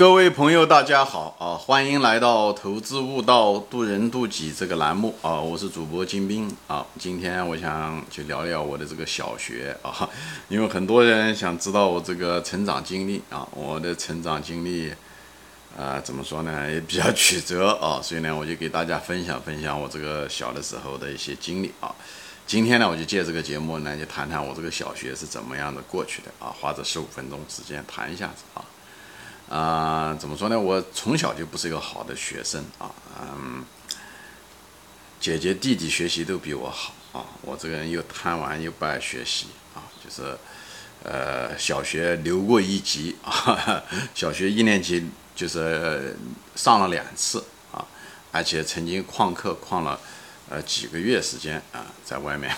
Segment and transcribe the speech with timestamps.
[0.00, 1.52] 各位朋友，大家好啊！
[1.54, 5.38] 欢迎来到《投资悟道，渡人渡己》这个栏目啊！
[5.38, 6.86] 我是主播金兵啊！
[6.98, 10.08] 今天我想去聊聊我的这个小学啊，
[10.48, 14.90] 因为很多人想知道我这个成长经历啊，我的成长经历
[15.78, 21.94] 啊，怎么说呢，也比较曲折啊，所以呢，我就给大家分享分享我这个小的时候的一些经历啊。
[22.46, 28.64] 今天呢，我就借这个节目呢，就谈谈我这个小学是怎么样的过去的啊，花这十五分钟时间谈一下子啊。
[29.50, 30.58] 啊，怎么说呢？
[30.58, 32.88] 我从小就不是一个好的学生啊，
[33.20, 33.64] 嗯，
[35.18, 40.38] 姐姐弟弟学习都比我好啊，我这个人又贪玩又不爱学习啊，就是，
[41.02, 43.82] 呃，小学留过一级啊，
[44.14, 46.16] 小学一年级就是
[46.54, 47.84] 上了两次啊，
[48.30, 49.98] 而且曾经旷课旷了
[50.48, 52.54] 呃几个月时间啊，在外面，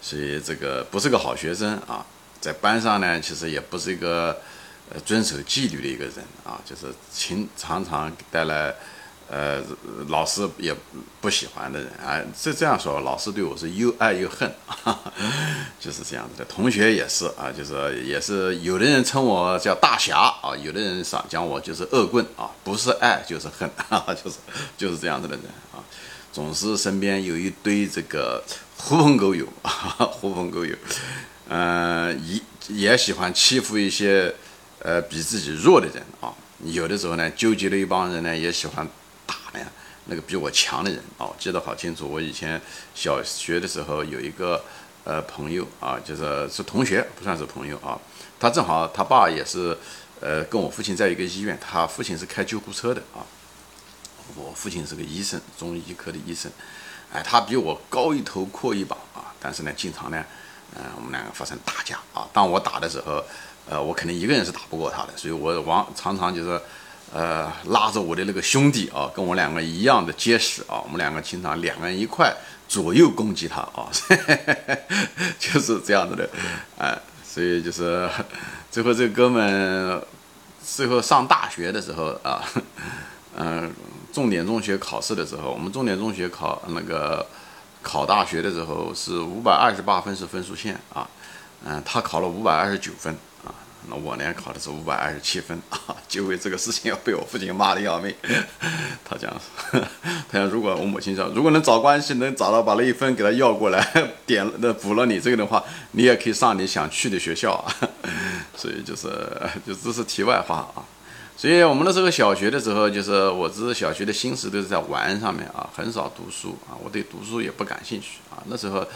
[0.00, 2.06] 所以这个不是个好学生啊，
[2.40, 4.40] 在班上呢，其实也不是一个。
[4.90, 8.74] 呃，遵守纪律的一个人啊，就是情常常带来，
[9.30, 9.62] 呃，
[10.08, 10.76] 老师也
[11.22, 12.20] 不喜欢的人啊。
[12.38, 15.12] 这这样说，老师对我是又爱又恨，哈 哈
[15.80, 16.44] 就是这样子的。
[16.44, 24.36] 同学也是啊，就是也是有的人称我叫大侠啊，有的人讲讲我就是恶棍啊，不是爱就是恨，哈 哈就是
[24.76, 25.80] 就是这样子的人啊。
[26.30, 28.44] 总是身边有一堆这个
[28.76, 30.76] 狐朋狗友，狐朋狗友，
[31.48, 32.40] 嗯，也
[32.90, 34.34] 也喜欢欺负一些。
[34.84, 36.28] 呃，比自己弱的人啊，
[36.62, 38.86] 有的时候呢，纠结了一帮人呢，也喜欢
[39.24, 39.66] 打呢
[40.04, 41.34] 那个比我强的人哦。
[41.38, 42.60] 记得好清楚，我以前
[42.94, 44.62] 小学的时候有一个
[45.04, 47.98] 呃朋友啊，就是是同学，不算是朋友啊。
[48.38, 49.74] 他正好他爸也是
[50.20, 53.24] 呃跟我父亲在一个医院，他父亲是开救护车的啊。
[54.36, 56.52] 我父亲是个医生，中医科的医生。
[57.10, 60.22] 哎，他比我高一头阔一把啊，但是呢，经常呢，
[60.76, 62.28] 嗯，我们两个发生打架啊。
[62.34, 63.24] 当我打的时候。
[63.68, 66.60] 呃，我肯定一个人是打不过他的，所以我往常常就是，
[67.12, 72.34] 呃，拉着我的那个兄弟啊，跟我两个一样的结实啊，我们两个经常两个人一块
[72.68, 73.88] 左右攻击他啊，
[75.40, 76.28] 就是这样子的，
[76.78, 78.08] 哎，所以就是
[78.70, 80.02] 最后这哥们
[80.62, 82.42] 最后上大学的时候啊，
[83.36, 83.72] 嗯，
[84.12, 87.24] 重点中学考试的时候，我们重点中学考那个
[87.82, 91.08] 考大学的时候是五百二十八分是分数线啊，
[91.64, 93.14] 嗯，他考了五百二十九分
[93.44, 93.54] 啊。
[93.88, 98.14] 那我呢，考的是五百二十七分啊，就为这个事情要被我父亲骂的要命。
[99.04, 99.30] 他讲，
[100.30, 103.86] 他讲，如果我母亲说，如果能找关系，能找到把那一分给他要过来，
[104.24, 107.68] 点那补了你这个的话，你也可以上你想去的学校啊。
[108.56, 109.08] 所以就是，
[109.66, 110.80] 就这是题外话啊。
[111.36, 118.40] 所以我们那时候小学的时候，就是我只是小学的心思都是在玩上面啊，很少读书啊，我对读书也不感兴趣啊。
[118.46, 118.86] 那时候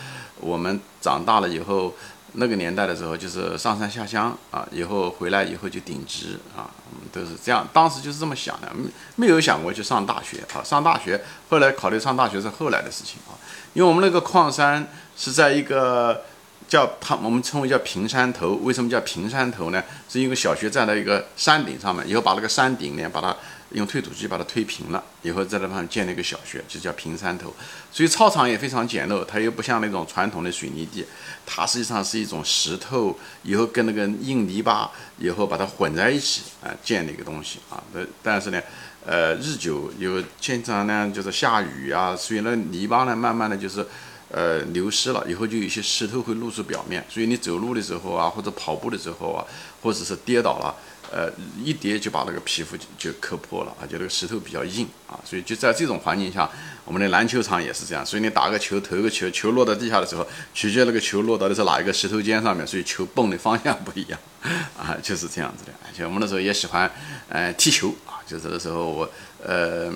[0.41, 1.95] 我们长大了以后。
[2.33, 6.71] 那个年代的时候，就是上山下乡啊，以后回来以后就顶职啊，
[7.13, 7.67] 都是这样。
[7.73, 10.63] 当时就是这么想的，没没有想过去上大学啊。
[10.63, 13.33] 上大学，后来考虑上大学是后来的事情啊。
[13.75, 16.23] 因为我们那个矿山是在一个
[16.69, 18.55] 叫他我们称为叫平山头。
[18.63, 19.83] 为什么叫平山头呢？
[20.09, 23.35] 是因为小学站在一个山顶上面，以后把那个山顶呢，把它。
[23.73, 27.55] 用推土机把它推平了，以后在那方建了一个小学，就叫平山头。
[27.93, 31.05] 所以操场也非常简陋，它又不像那种传统的水泥地，
[31.45, 37.83] 它实际上是一种石头，以后跟那个硬泥巴，以后把它混在一起啊建的一个东西啊。
[37.93, 38.63] 但但是呢，
[39.05, 43.87] 呃，日久有经常呢就是下雨啊，所以那泥巴呢慢慢的就是
[44.31, 49.45] 呃流失了，以后就有些石头会露出表面，所以你走路的时候啊，或者跑步的时候啊，
[49.83, 50.75] 或者是跌倒了。
[51.11, 51.31] 呃，
[51.65, 56.51] 一跌就把那个皮肤就就磕破了啊，就那个石头比较硬啊，所以就在这种环境下，
[56.85, 58.05] 我们的篮球场也是这样。
[58.05, 64.21] 所以你打个球，投个球，球落到地下的时候，取决那个球落到的是哪一个石头尖上面，所以球蹦的方向不一样
[64.77, 65.73] 啊， 就是这样子的。
[65.87, 66.91] 而且我们那时候也喜欢，
[67.29, 69.11] 呃，踢球啊，就是那时候我，
[69.43, 69.91] 呃，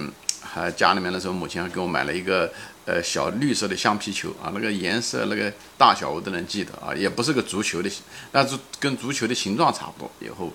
[0.52, 2.52] 还家里面的时候，母亲还给我买了一个
[2.84, 7.90] 呃小绿色的橡皮球啊，那个颜色、那个大小我都能记得啊，也不是个足球的，
[8.30, 10.10] 但是跟足球的形状差不多。
[10.20, 10.52] 以后。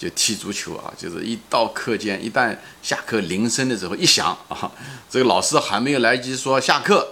[0.00, 4.72] 就踢足球啊，就是一到课间，一旦下课铃声的时候一响啊，
[5.10, 7.06] 这个老师还没有来及说下课，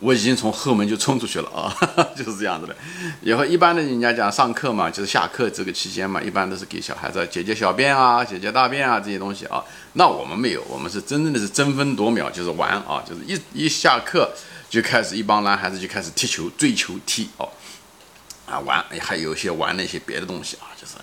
[0.00, 1.72] 我已经从后门就冲出去了啊，
[2.14, 2.76] 就是这样子的。
[3.22, 9.64] 以后一般的人家讲上课嘛，就是下课这个期间嘛，一般都是给小孩子解解小便啊、解解大便啊这些东西啊。
[9.94, 14.30] 那我们没有，我们是真正的是争分夺秒，就是玩啊，就是一一下课
[14.68, 17.48] 就开始一帮男孩子就开始踢球、追球、踢哦，
[18.46, 20.94] 啊玩，还有一些玩那些别的东西啊，就是。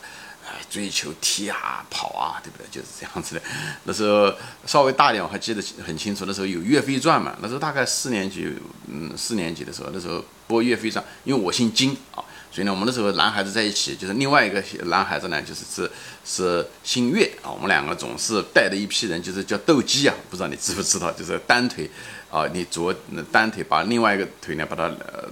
[0.70, 2.66] 追求踢啊跑啊，对不对？
[2.72, 3.42] 就是这样子的。
[3.84, 4.34] 那时候
[4.66, 6.26] 稍微大点，我还记得很清楚。
[6.26, 8.54] 那时候有《岳飞传》嘛，那时候大概四年级，
[8.88, 15.92] 嗯，四年级的时候，那时候播《岳飞传》，因为我姓金啊，所以呢，我们那时候男孩子在一起，就是另外一个男孩子呢，就是是
[16.26, 17.50] 是姓岳啊。
[17.50, 21.12] 我们两个总是带着一批人，就是叫斗鸡啊，不知道你知不知道？
[21.12, 21.90] 就是单腿
[22.30, 22.94] 啊，你左
[23.32, 25.30] 单腿把另外一个腿呢，把它呃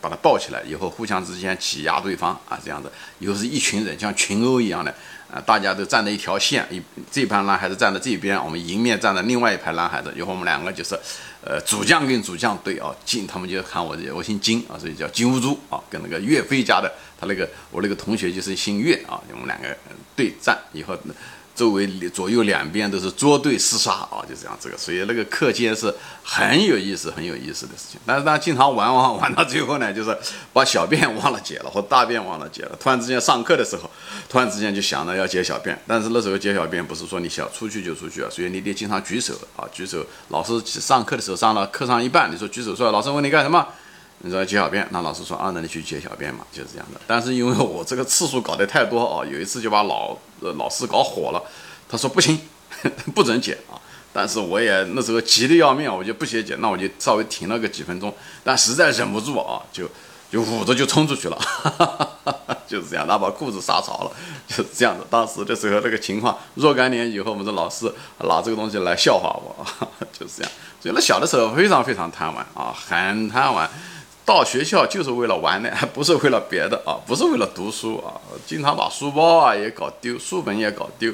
[0.00, 4.94] 把它抱起来，以后互相之间挤压对方啊，这样子，以后是一群人，像群殴一样的
[5.30, 10.98] 啊，大家都站在一条线，一这帮男孩子站在这边，我们迎面站在另外一排男孩子，以后我们两个就是。
[11.40, 19.74] 呃，主将跟主将对啊，金他们就喊我，我姓金啊，所以叫金兀术啊，跟那个岳飞家的他那个我那个同学就是姓岳啊，我们两个
[20.16, 20.98] 对战以后。
[21.58, 27.98] 周围左右两边都是捉对厮杀啊，就这样这个，所以那个课间是很有意思、很有意思的事情。
[28.06, 30.16] 但是大家经常玩玩玩到最后呢，就是
[30.52, 32.78] 把小便忘了解了，或大便忘了解了。
[32.78, 33.90] 突然之间上课的时候，
[34.28, 40.06] 突然之间就想着要解小便，但是那时候解小便不是说你想出去就出去啊，所以你得经常举手啊，举手。
[40.28, 43.66] 老师上课的时候上了课上一半，你说举手说老师问你干什么？
[44.20, 47.00] 你说解小便，那老师说啊，那你去解小便嘛，就是这样的。
[47.06, 51.42] 但是因为我这个次数搞得太多啊，有一次就把老老师搞火了。
[51.88, 52.38] 他说不行，
[53.14, 53.80] 不准解啊！
[54.12, 58.12] 但是我也那时候急得要命，我就不写解，那我就稍微停了个几分钟。
[58.44, 59.88] 但实在忍不住啊，就
[60.30, 61.38] 就捂着就冲出去了，
[62.68, 64.10] 就是这样，他把裤子撒潮了，
[64.48, 65.06] 就是这样的。
[65.08, 67.90] 当时的时候那个情况，若干年以后，我们的老师
[68.24, 69.64] 拿这个东西来笑话我，
[70.12, 70.52] 就是这样。
[70.82, 73.70] 所以那小的时候非常非常贪玩啊，很贪玩。
[74.28, 78.12] 到学校就是为了玩的， 不是为了别的啊，不是为了读书啊，
[78.46, 81.10] 经常把书包啊也搞丢，书本也搞丢，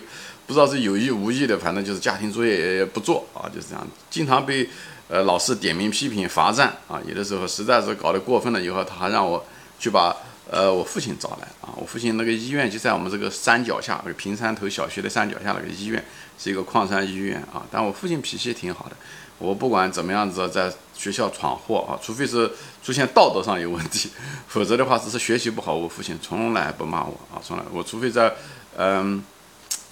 [0.48, 4.68] 不知道是有意无意的，反正就是家庭作业也不做啊，就是这样，经常被
[5.06, 9.46] 呃老师点名批评罚站啊，有的时候实在是搞得过分了以后，他还让我
[9.78, 10.16] 去把
[10.50, 16.04] 呃我父亲找来啊，我父亲那个医院就在我们这个山脚下，那个平山头小学的山脚下那个医院
[16.36, 18.96] 是一个矿山医院啊，但我父亲脾气挺好的。
[19.38, 22.50] 我不管怎么样子，在学校闯祸啊，除非是
[22.82, 24.10] 出现道德上有问题，
[24.46, 28.32] 否则的话只是学习不好，我父亲从来不骂我啊，从来我除非在，
[28.76, 29.22] 嗯，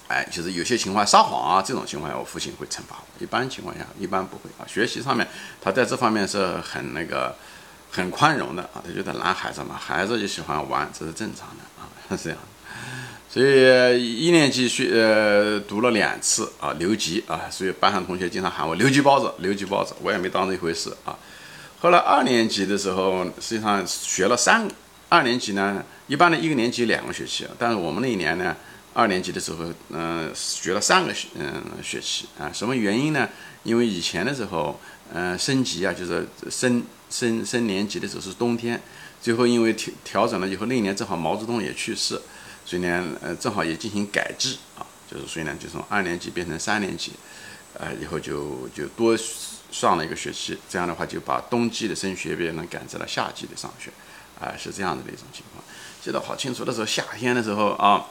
[0.08, 4.66] 哎，就是有些情况撒谎啊这种情况下，我父亲会惩罚我，一般情况下一般不会啊。
[4.66, 5.26] 学习上面，
[5.60, 7.34] 他在这方面是很那个
[7.90, 12.38] 很宽容的啊，他觉得男孩子嘛，孩子就喜欢玩，这是正常的啊， 是这样。
[13.32, 21.18] 所以一年级学呃读了两次啊留级啊，所以班上同学经常喊我留级包子，留级包子，我也没当这一回事啊。
[21.80, 24.68] 后来二年级的时候，实际上学了三
[25.08, 28.54] 二年级呢，一般的一个年级两个学期，但是我们那一年呢，
[28.92, 32.52] 二年级的时候，嗯，学了三个学嗯学期啊。
[32.52, 33.26] 什么原因呢？
[33.62, 34.78] 因为以前的时候，
[35.10, 38.78] 嗯，升级啊，就是升升升年级的时候是冬天，
[39.22, 42.20] 最后因为调调整了以后，那一年正好毛泽东也去世。
[42.64, 47.12] 所以呢，呃，正好也进行改制啊，就是所以呢，就从二年级变成三年级，
[47.74, 49.14] 呃，以后就就多
[49.70, 53.90] 上了一个学期，这样的话就把冬季的升学变成赶在了夏季的上学，
[54.40, 55.62] 啊，是这样子的一种情况。
[56.00, 58.06] 记得好清楚的时候，夏天的时候啊，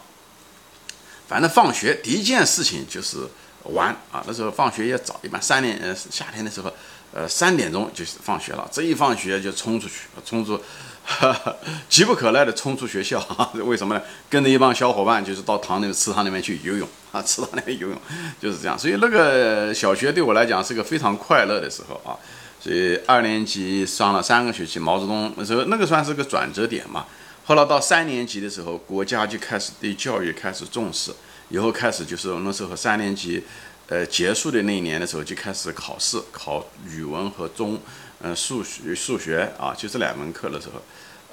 [1.27, 3.27] 反正放学第一件事情就是
[3.63, 6.71] 玩啊，那时候放学也早，一般三点呃夏天的时候，
[7.13, 10.62] 呃三点钟就是放学了，这一放学就冲出去，冲出。
[11.89, 13.19] 急不可耐的冲出学校，
[13.65, 14.01] 为什么呢？
[14.30, 17.98] 跟着一帮小伙伴，就是到塘那个池塘里面去游泳 啊，池塘里面游泳
[18.39, 18.77] 就是这样。
[18.77, 22.15] 所以那个小学对我来讲是个非常快乐的时候啊。
[22.59, 27.06] 所以二年级上了三个学期，毛泽东那时候那个算是个转折点嘛。
[27.44, 31.12] 后来到三年级的时候，国家就开始对教育开始重视，
[31.50, 33.44] 以后开始就是那时候三年级，
[33.88, 37.79] 呃结束的那一年的时候就开始考试，考语文和中。
[38.23, 40.81] 嗯，数学数学啊，就这两门课的时候，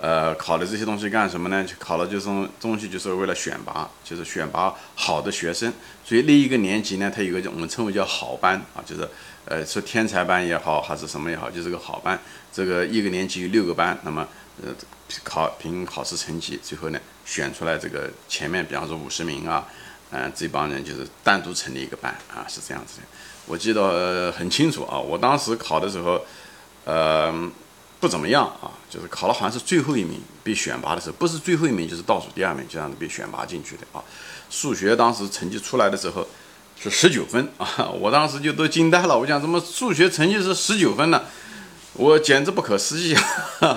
[0.00, 1.62] 呃，考的这些东西干什么呢？
[1.62, 5.70] 就考了这种东西，就是为了选拔，就是选拔好的学生。
[6.02, 9.06] 所以那一个年级呢，它有个我们称为叫好班啊，就是
[9.44, 12.18] 呃，说天才班也好，还是什么也好，就是个好班。
[12.50, 14.26] 这个一个年级有六个班，那么
[14.62, 14.72] 呃，
[15.22, 19.66] 考凭考试成绩，最后呢选出来这个前面，比方说五十名啊，
[20.10, 23.06] 嗯，这帮人就是单独成立一个班啊，是这样子的。
[23.44, 26.24] 我记得很清楚啊，我当时考的时候。
[26.88, 27.50] 呃，
[28.00, 34.02] 不怎么样啊，就是考了好像是最后一名被选拔的时候，不是最后一名就是倒数第二名，这样子被选拔进去的啊。
[34.48, 36.26] 数学当时成绩出来的时候
[36.80, 41.24] 是十九分啊，我当时就都惊呆了，我讲怎么数学成绩是十九分呢？
[41.98, 43.12] 我简直不可思议，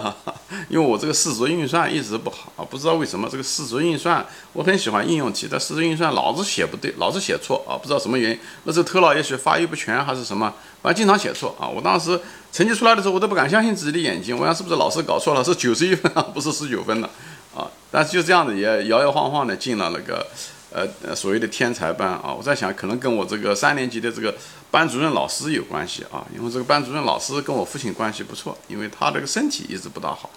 [0.69, 4.23] 因为我这个视值运算一直不好啊，不知道为什么这个视值运算
[4.53, 8.39] 我很喜欢应用题，但视值运算老是写不对，老是写错啊，不知道什么原因。
[8.65, 11.67] 那时候头脑也许发育不全还是什么，反正经常写错啊。
[11.67, 12.21] 我当时
[12.53, 17.09] 成绩出来的时候，我都不敢相信自己的眼睛，我想是不是老师搞错了，是九十一分啊， 不是十九分了
[17.55, 17.65] 啊。
[17.89, 20.27] 但是就这样子也摇摇晃晃的进了那个。
[20.73, 24.33] 呃，所谓的天才班啊，我在想，可能跟我这个三年级的这个
[24.71, 30.29] 班主任老师有关系啊，因为这个班主任老师跟我父亲关系不错，因为他这个身体一直不大好，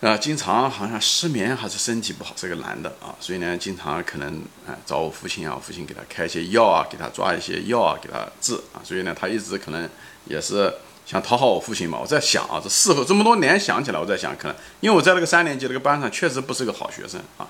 [0.00, 9.86] 啊，经常好像失眠还是身体不好，是个男的啊，所以呢，经常可能啊找我父亲啊，我父亲给他开一些药啊，给他抓一些药啊，给他治啊，所以呢，他一直可能
[10.24, 10.72] 也是
[11.04, 11.98] 想讨好我父亲嘛。
[12.00, 17.46] 我在想啊，这事后这么多年想起来，我在想，可能因为我在那个三年级那个班上确实不是个好学生啊，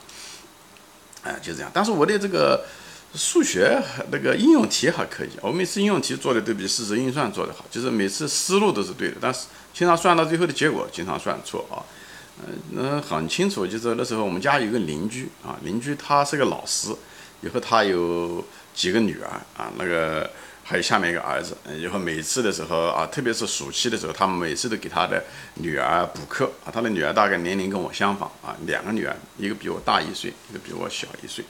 [1.26, 1.70] 哎，就这样。
[1.74, 2.64] 但是我的这个
[3.14, 11.82] 数学那个应用题还可以，我每次应用题做的都比事实运算做的好，就是每次思路都是对的，但是经常算到最后的结果经常算错啊。
[12.38, 16.94] 嗯，那很清楚，就是那时候我们家有个邻居啊，邻居他是个老师，
[17.40, 20.30] 以后他有几个女儿啊，那个
[20.68, 25.22] 还有下面一个儿子，以后每次的时候啊，特别是暑期的时候，他们每次都给他的
[25.54, 31.44] 女儿补课啊，他的女儿大概年龄跟我相仿啊，两个女儿，一个比我大一岁，一个比我小一岁，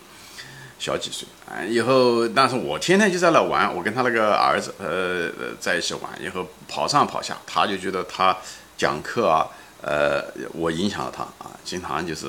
[0.79, 8.37] 小几岁啊，以后但是我天天就在那玩，我跟他那个儿子呃在一起玩，以后跑上跑下，他就觉得他
[8.77, 9.49] 讲课啊。
[9.83, 12.27] 呃，我影响了他啊，经常就是，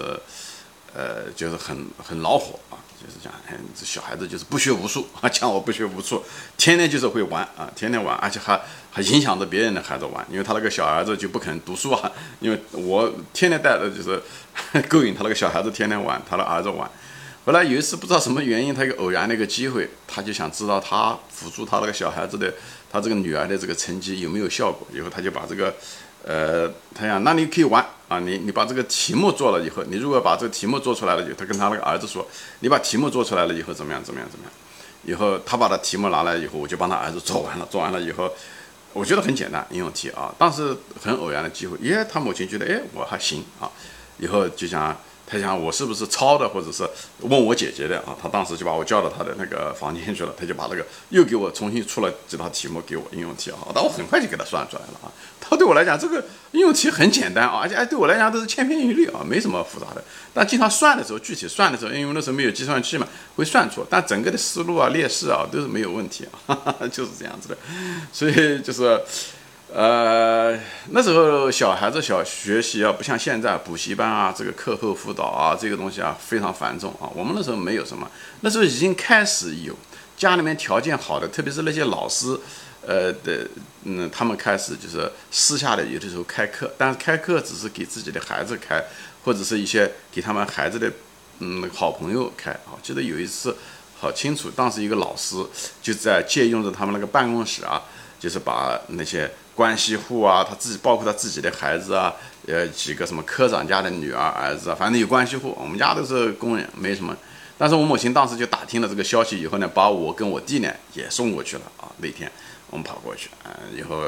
[0.94, 3.31] 呃，就是很很恼火啊，就是讲，
[3.79, 6.23] 这小孩子就是不学无术啊， 讲我不学无术，
[6.57, 8.59] 天天就是会玩啊，天天玩，而且还
[8.91, 14.21] 还影响着别人的孩子玩，因为他那个小儿子就不肯读书啊，因为我天天带着就是
[14.89, 16.89] 勾引他那个小孩子天天玩，他的儿子玩。
[17.45, 22.53] 后来有一次不知道什么原因，他一个偶然的一个机会，他就想知道他辅助他那个小孩子的，
[22.91, 25.73] 他这个女儿的这个成绩有没有效果，以后他就把这个。
[26.25, 32.25] 呃，他讲，那你可以玩啊，你你把这个题目做了以后，你如果把这个题目做出来了以后，他跟他那个儿子说，
[32.61, 34.53] 你把题目做出来了以后怎么样怎么样怎么样？
[35.03, 38.31] 以后他把他题目拿来以后，我就帮他儿子做完了，做完了以后，
[38.93, 43.69] 我觉得很简单应用题啊，但是很偶然的机会，耶，他母亲觉得哎我还行啊，
[44.17, 44.95] 以后就想。
[45.29, 48.15] 他想我是不是抄的，或者是问我姐姐的啊？
[48.22, 53.57] 他当时就把我叫到他的那个房间去了，他就把那个又给我重新出了几道题目给我应用题啊。
[53.75, 55.12] 但我很快就给他算出来了啊。
[55.41, 60.01] 他对我来讲，这个应用题很简单啊，而且哎对我来讲都是千篇一律啊，没什么复杂的。
[60.34, 63.05] 但经常算的时候，具体算的时候，因为那时候没有计算器嘛，
[63.36, 63.86] 会算错。
[63.89, 67.57] 但整个的思路啊、列式啊都是没有问题啊， 就是这样子的。
[68.13, 69.01] 所以就是。
[69.74, 70.57] 呃，
[70.91, 77.12] 那时候小孩子小学习啊，不像现在补习班啊，这个课后辅导啊，这个东西啊非常繁重啊。
[77.13, 78.09] 我们那时候没有什么，
[78.41, 79.75] 那时候已经开始有
[80.15, 82.39] 家里面条件好的，特别是那些老师，
[82.81, 83.45] 呃的，
[83.83, 88.81] 嗯，他们开始就是私下的有的时候开课，但是开课只是给自己的孩子开，
[89.25, 90.89] 或者是一些给他们孩子的
[91.39, 92.79] 嗯好朋友开啊。
[92.81, 93.53] 记得有一次
[94.00, 95.36] 好清楚，当时一个老师
[95.81, 97.83] 就在借用着他们那个办公室啊，
[98.17, 99.29] 就是把那些。
[99.57, 102.13] 关系户啊，他自己包括他自己的孩子啊，
[102.45, 105.57] 呃，几个什么科长家的女儿儿子啊，反正有关系户。
[105.59, 107.17] 我们家都是工人，没什么。
[107.57, 111.89] 但是我母亲当时就打听了这个消息以后呢，把我跟我弟呢也送过去了啊。
[111.97, 112.31] 那天
[112.69, 114.03] 我们跑过去，嗯，以后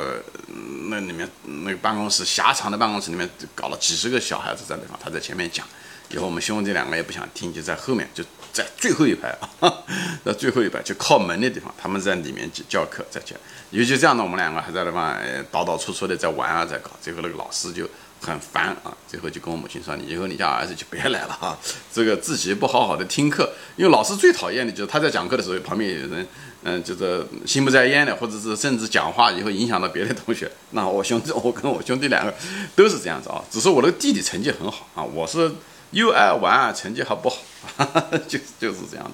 [0.88, 1.28] 那里面
[1.64, 5.66] 那个办公室狭长的办公室里面搞了几十个小孩子在那方，他在前面讲。
[6.10, 9.74] 以后我们兄弟两个也不想听，就在后面，就在最后一排啊，
[10.26, 13.38] 在最后一排就靠门的地方，他们在里面教课在讲。
[13.72, 15.16] 尤其这样的，我们两个还在那方
[15.52, 16.90] 倒倒出出的在玩啊，在搞。
[17.00, 17.88] 最后那个老师就
[18.20, 21.56] 很烦啊，最后就跟我母亲说：“你以后你家儿子就别来了哈，
[21.94, 23.54] 这个自己不好好的听课。
[23.76, 26.28] 因为老师最讨厌的就是他在讲课的时候，旁边有人，
[26.64, 30.52] 嗯，就是心不在焉的，或者是甚至讲话以后影响到别的同学。
[30.72, 32.34] 那我兄弟，我跟我兄弟两个
[32.76, 35.52] 都是这样子啊，只是我那个弟弟成绩很好啊，我是。”
[35.92, 37.38] 又爱玩，成绩还不好，
[38.28, 39.12] 就就是这样的。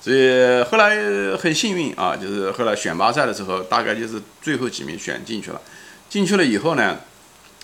[0.00, 5.60] 所以后来很幸运啊，就是后来选拔赛的时候，大概就是最后几名选进去了。
[6.08, 6.98] 进去了以后呢，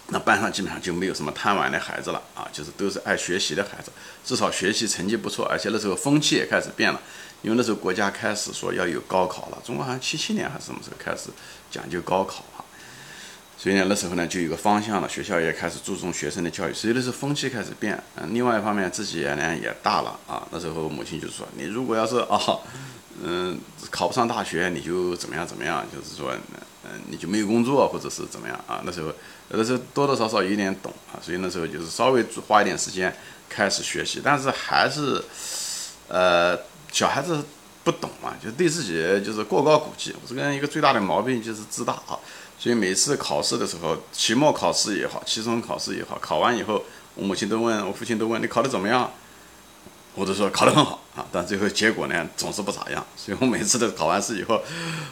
[0.08, 3.92] 那班上基本上就没有什么贪玩的孩子了啊，就是都是爱学习的孩子，
[4.24, 5.46] 至少学习成绩不错。
[5.46, 7.00] 而且那时候风气也开始变了，
[7.42, 11.30] 因为那时候国家开始说要有高考了，中国好像七七年还是什么时候开始
[11.70, 12.44] 讲究高考。
[13.62, 16.74] 所以呢，那时候呢就有个方向了，学校也开始注重学生的教育。
[16.74, 20.44] 所以那时候风气开始变，嗯，另外一方面自己也呢也大了啊。
[20.50, 22.40] 那时候母亲就说：“你如果要是啊，
[23.22, 23.56] 嗯，
[23.88, 26.34] 考不上大学，你就怎么样怎么样，就是说，
[26.82, 29.12] 嗯，你就没有工作或者是怎么样啊。”那时候
[29.50, 33.14] 那时候多多少少有点懂啊，所以那时候就是稍微花一点时间
[33.48, 35.22] 开始学习，但是还是，
[36.08, 36.58] 呃，
[36.90, 37.40] 小孩子
[37.84, 40.12] 不懂嘛，就对自己就是过高估计。
[40.20, 42.18] 我这个人一个最大的毛病就是自大啊。
[42.62, 46.84] 所以每次考试的时候，期末考试也好，期中考试也好，考完以后，
[47.16, 49.12] 我母亲都问我父亲都问你考得怎么样，
[50.14, 53.04] 我都说考得很好啊，但最后结果呢总是不咋样。
[53.16, 54.62] 所以我每次的考完试以后，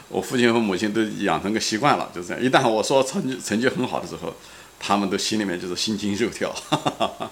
[0.07, 2.41] 我父亲和母亲都养成个习惯了，就这样。
[2.41, 4.33] 一旦我说成绩成绩很好的时候，
[4.79, 6.49] 他们都心里面就是心惊肉跳。
[6.69, 7.29] 哈哈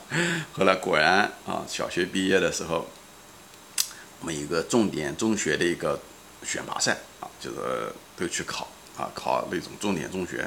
[0.51, 2.85] 后来果然啊，小学毕业的时候，
[4.19, 5.97] 我们一个重点中学的一个
[6.43, 7.55] 选拔赛啊，就是
[8.17, 8.67] 都去考。
[8.99, 10.45] 啊，考那种重点中学，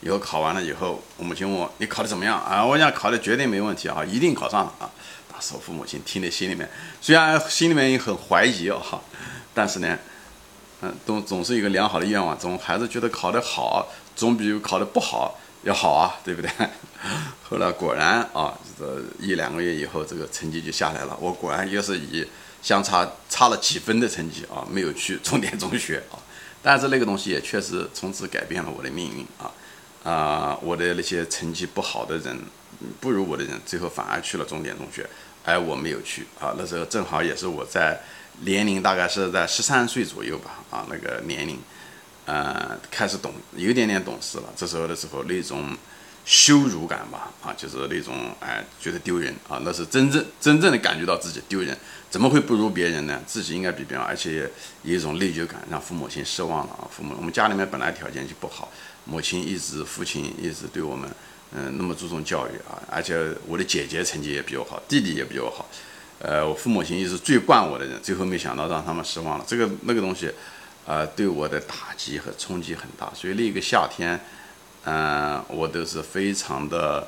[0.00, 2.64] 以后考完了以后，我母亲问我你考的怎么样啊？
[2.64, 4.90] 我讲考的绝对没问题啊，一定考上了啊。
[5.30, 6.68] 当时我父母亲听在心里面，
[7.00, 9.00] 虽然心里面也很怀疑哦哈，
[9.54, 9.96] 但是呢，
[10.80, 16.50] 嗯，总总是一个良好的愿望，总还是觉得考得好，总比考得不好要好啊，对不对？
[17.48, 22.26] 后来果然啊，这个一两个月以后，这个成绩就下来了，我果然又是以
[22.60, 26.18] 相差差了几分的成绩啊，没有去重点中学啊。
[26.62, 29.50] 但是那个东西也确实从此改变了我的命运啊
[30.04, 30.58] 啊！
[30.62, 32.38] 我的那些成绩不好的人，
[33.00, 35.04] 不如我的人，最后反而去了重点中学，
[35.44, 36.54] 而我没有去啊。
[36.56, 38.00] 那时候正好也是我在
[38.42, 41.58] 年龄大概是在十三岁左右吧啊，那个年龄，
[42.26, 44.44] 呃，开始懂，有点点懂事了。
[44.56, 45.76] 这时候的时候，那种。
[46.24, 51.76] 羞辱感吧，啊，就是那种哎，觉得丢人啊，那是真正真正的感觉到自己丢人，
[52.08, 53.20] 怎么会不如别人呢？
[53.26, 54.48] 自己应该比别人，而且
[54.84, 56.86] 有一种内疚感，让父母亲失望了啊。
[56.96, 58.70] 父母，我们家里面本来条件就不好，
[59.04, 61.10] 母亲一直，父亲一直对我们，
[61.56, 65.68] 嗯，那么注重教育啊，而且我的姐姐成绩也比我好，弟弟也比我好，
[66.20, 70.30] 呃，我父母亲也是最惯我的人，最后没想到让他们失望了，这个那个东西，
[70.86, 74.20] 啊，对我的打击和冲击很大，所以那个夏天。
[74.84, 77.06] 嗯，我都是非常的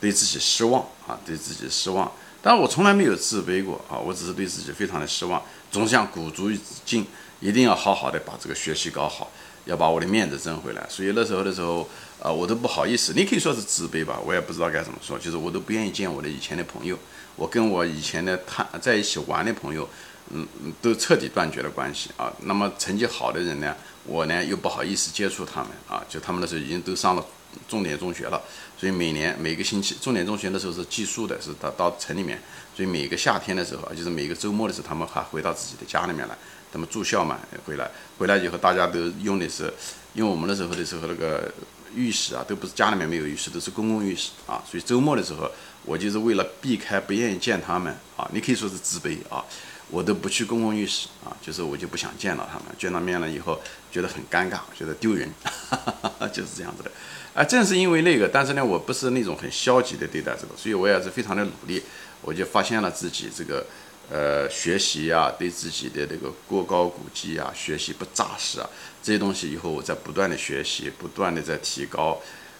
[0.00, 2.10] 对自己失望啊，对自己失望。
[2.42, 6.50] 但我从来没有自卑过啊，我只是对自己非常的失望，总想鼓足
[6.84, 7.06] 劲，
[7.40, 9.30] 一定要好好的把这个学习搞好，
[9.64, 10.86] 要把我的面子挣回来。
[10.88, 11.88] 所以那时候的时候，
[12.22, 16.96] 啊，我都不好意思，你可以说是自卑吧，我也不知道该怎么说，就是我都不愿意见我的以前的朋友，
[17.34, 19.88] 我跟我以前的他在一起玩的朋友，
[20.30, 20.46] 嗯，
[20.82, 22.32] 都彻底断绝了关系啊。
[22.42, 23.74] 那么成绩好的人呢？
[24.04, 27.26] 我呢又不好意思接触他们啊，就他们那时候已经都上了
[27.68, 28.40] 重点中学了，
[28.78, 32.40] 所以每年每个星期重点中学的时候是寄宿的，是到到城里面，
[32.76, 36.38] 所以每个夏天的时候，就是每个周末的时候，他们还回到自己的家里面来，
[36.70, 39.72] 他们住校嘛，回来回来以后大家都用的是，
[40.14, 41.52] 因为我们那时候的时候那个
[41.92, 45.50] 浴室啊，都不是家里面没有浴室，都是公共浴室啊，所以周末的时候，
[45.84, 49.44] 我就是为了避开不愿意见他们啊，你可以说是自卑啊。
[49.90, 55.30] 我都不去公共浴室啊，就是我就不想见到他们，见到面了以后觉得很尴尬，觉得丢人，
[56.32, 56.90] 就是这样子的。
[57.34, 61.82] 啊，正是因为那个，但是呢，我不是那种很消极的对待这个，所以我也是非常的努力。
[62.22, 63.64] 我就发现了自己这个
[64.10, 68.68] 呃学习啊，对自己的这个过高估计啊，学习不扎实啊，
[69.02, 72.18] 这些东西以后我在不断的学习，不断的在提高，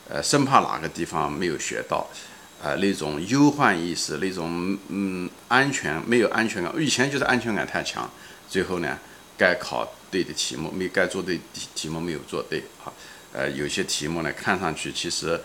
[0.08, 2.06] 呃，生怕哪个地方没有学到。
[2.62, 8.10] 呃，那种忧患意识，那种嗯，安全没有安全感，以前就是安全感太强，
[8.48, 8.98] 最后呢，
[9.36, 12.90] 该考对的题目没该做对题题目没有做对啊，
[13.32, 15.38] 呃，有些题目呢看上去其实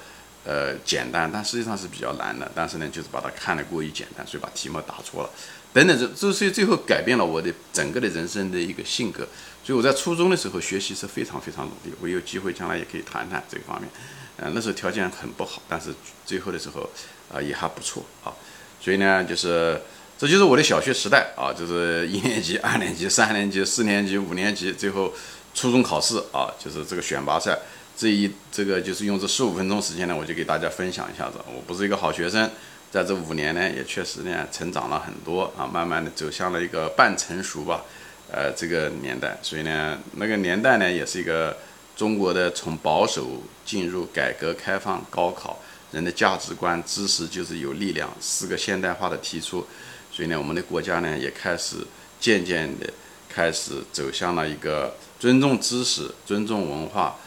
[0.45, 5.29] 呃简单，但实际上是比较难的，但是呢就是把它看得过于简单，所以把题目答错了，
[5.73, 9.27] 等等，这这所以最后改变了我的整个的人生的一个性格，
[9.63, 13.89] 所以我在初中的时候学习是非常非常努力，我有机会将来也可以谈谈这方面。
[14.37, 15.93] 嗯，那时候条件很不好，但是
[16.25, 16.89] 最后的时候
[17.31, 18.33] 啊也还不错啊，
[18.79, 19.79] 所以呢，就是
[20.17, 25.13] 这就是我的小学时代啊，就是一年级、二年级、三年级、四年级、五年级，最后
[25.53, 27.55] 初中考试啊，就是这个选拔赛，
[27.95, 31.37] 这一这个就是用这十五分钟时间呢，我就给大家分享一下子。
[31.47, 32.49] 我不是一个好学生，
[32.89, 37.83] 在这五年呢，也确实呢成长了很多啊，慢慢的走向了一个半成熟吧，
[38.31, 41.55] 呃，这个年代，所以呢，那个年代呢，也是一个。
[42.01, 43.27] 中国的从保守
[43.63, 45.59] 进入改革开放，高考
[45.91, 49.67] 人的价值观、知识就是有力量，四个现代化的提出，
[50.11, 51.75] 所以呢，我们的国家呢也开始
[52.19, 52.91] 渐渐的
[53.29, 57.17] 开始走向了一个尊重知识、尊重文化，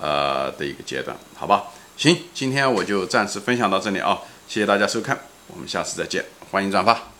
[0.00, 1.66] 呃的一个阶段，好吧？
[1.96, 4.18] 行，今天我就暂时分享到这里啊，
[4.48, 5.16] 谢谢大家收看，
[5.46, 7.13] 我们下次再见，欢迎转发。